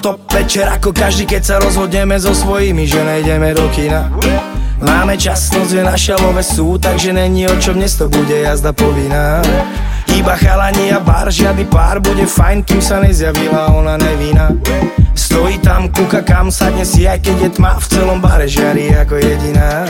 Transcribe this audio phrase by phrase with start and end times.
[0.00, 4.08] top večer ako každý, keď sa rozhodneme so svojimi, že nejdeme do kina.
[4.80, 8.72] Máme čas, noc je naša love sú, takže není o čom dnes to bude jazda
[8.72, 9.44] povinná.
[10.16, 14.50] Iba chalani a bar, žiadny pár Bude fajn, kým sa nezjavila ona nevína
[15.14, 19.22] Stojí tam, kúka kam, sadne si aj keď je tma V celom bare žiari ako
[19.22, 19.86] jediná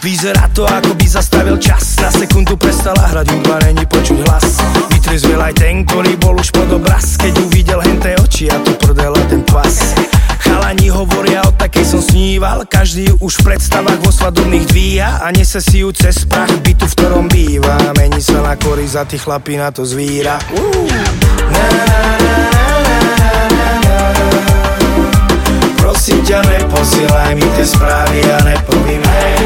[0.00, 4.64] Vyzerá to ako by zastavil čas Na sekundu prestala hrať hudba, není počuť hlas
[4.96, 8.89] Vytrezvel aj ten, ktorý bol už pod obraz Keď uvidel henté oči a tu prdela
[12.40, 16.88] sníval Každý už v predstavách vo svadobných dvíja A nese si ju cez prach bytu,
[16.88, 17.76] v ktorom býva.
[18.00, 20.40] Mení sa na kory za tých chlapí na to zvíra.
[25.76, 29.36] Prosím ťa, neposielaj mi tie správy a nepovím hej.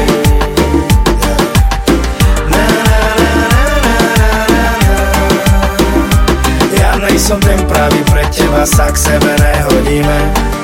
[7.25, 10.54] Som ten pravý pre teba, sa k sebe nehodíme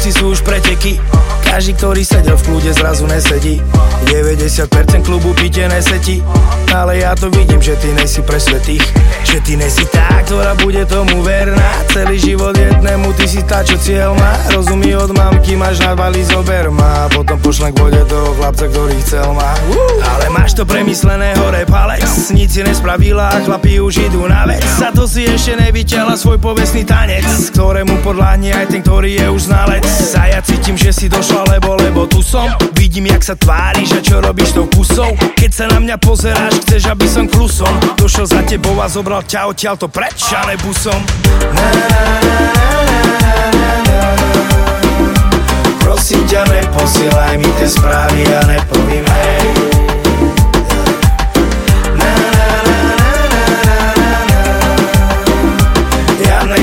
[0.00, 0.96] noci sú už preteky.
[1.44, 3.60] Každý, ktorý sedel v kľude, zrazu nesedí.
[4.08, 6.24] 90% klubu pite nesetí.
[6.72, 8.80] Ale ja to vidím, že ty nejsi pre svetých.
[9.28, 11.84] Že ty nesi tá, ktorá bude tomu verná.
[11.92, 14.40] Celý život jednému, ty si tá, čo cieľ má.
[14.48, 18.96] Rozumí od mamky, máš na vali, zober ma Potom pošlem k vode toho chlapca, ktorý
[19.04, 19.60] chcel máš
[20.60, 22.04] to premyslené hore palec
[22.36, 24.60] Nic si nespravila a chlapi už idú na vec.
[24.60, 27.24] Za to si ešte nevyťala svoj povestný tanec
[27.56, 29.88] Ktorému podľahne aj ten, ktorý je už znalec.
[30.20, 32.44] A ja cítim, že si došla lebo, lebo tu som.
[32.76, 35.16] Vidím, jak sa tváriš a čo robíš tou kusou.
[35.32, 39.48] Keď sa na mňa pozeráš, chceš, aby som klusom Došiel za tebou a zobral ťa
[39.48, 41.00] odtiaľ to preč, ale busom.
[41.56, 42.99] Prosím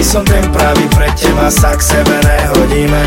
[0.07, 3.01] Nejsom ten pravý pre teba, sa k sebe nehodíme.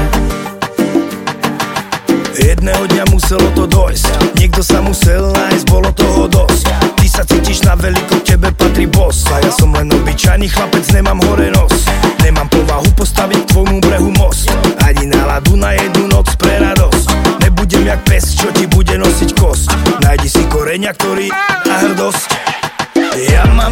[2.36, 6.68] Jedného dňa muselo to dojsť Niekto sa musel nájsť, bolo toho dosť.
[7.00, 9.24] Ty sa cítiš na veľko, tebe patrí boss.
[9.32, 11.88] A ja som len obyčajný chlapec, nemám hore nos.
[12.20, 14.52] Nemám povahu postaviť tvojmu brehu most.
[14.84, 17.40] Ani náladu na jednu noc pre radosť.
[17.40, 19.72] Nebudem jak pes, čo ti bude nosiť kost.
[20.04, 21.32] Najdi si koreňa, ktorý
[21.64, 22.39] a hrdosť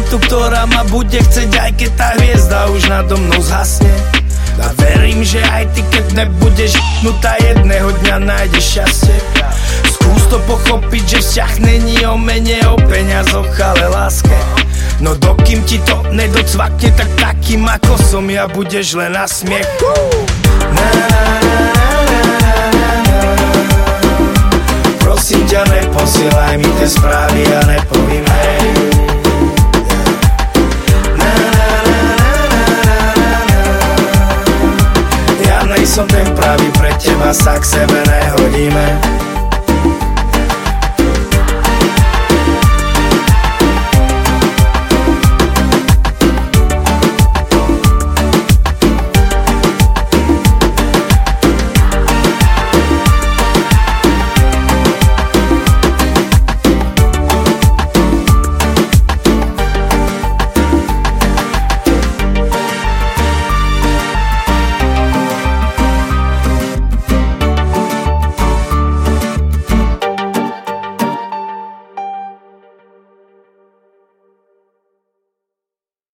[0.09, 3.93] tu, ktorá ma bude chceť, aj keď tá hviezda už nado mnou zhasne.
[4.59, 6.75] A verím, že aj ty, keď nebudeš
[7.05, 9.17] nutá jedného dňa nájdeš šťastie.
[9.87, 14.33] Skús to pochopiť, že vzťah není o mene, o peniazoch, ale láske.
[14.99, 19.69] No dokým ti to nedocvakne, tak takým ako som ja budeš len na smiech.
[24.99, 28.28] Prosím ťa, neposielaj mi tie správy a nepovím
[37.29, 39.28] sa k sebe nehodíme